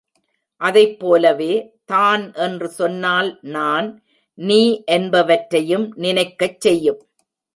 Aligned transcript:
அதைப் 0.61 0.95
போலவே, 0.99 1.53
தான் 1.85 2.23
என்று 2.35 2.67
சொன்னால் 2.69 3.29
நான், 3.41 3.87
நீ 4.37 4.61
என்பவற்றையும் 4.91 5.85
நினைக்கச் 5.95 6.59
செய்யும். 6.61 7.01